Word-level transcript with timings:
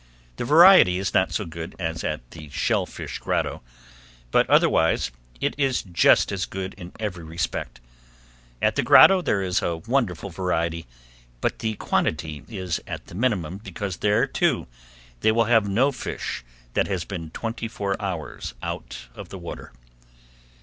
The 0.37 0.45
variety 0.45 0.97
is 0.97 1.13
not 1.13 1.31
so 1.31 1.45
good 1.45 1.75
as 1.77 2.03
at 2.03 2.31
the 2.31 2.49
Shell 2.49 2.87
Fish 2.87 3.19
Grotto, 3.19 3.61
but 4.31 4.49
otherwise 4.49 5.11
it 5.39 5.53
is 5.59 5.83
just 5.83 6.31
as 6.31 6.47
good 6.47 6.73
in 6.73 6.91
every 6.99 7.23
respect. 7.23 7.79
At 8.63 8.75
the 8.75 8.81
Grotto 8.81 9.21
there 9.21 9.43
is 9.43 9.61
a 9.61 9.77
wonderful 9.77 10.31
variety 10.31 10.87
but 11.39 11.59
the 11.59 11.75
quantity 11.75 12.43
is 12.49 12.81
at 12.87 13.05
the 13.05 13.13
minimum 13.15 13.59
because 13.59 13.97
there, 13.97 14.25
too, 14.25 14.65
they 15.19 15.31
will 15.31 15.43
have 15.45 15.69
no 15.69 15.91
fish 15.91 16.43
that 16.73 16.87
has 16.87 17.05
been 17.05 17.29
twenty 17.29 17.67
four 17.67 17.95
hours 18.01 18.55
out 18.63 19.05
of 19.13 19.29
the 19.29 19.37
water. 19.37 19.71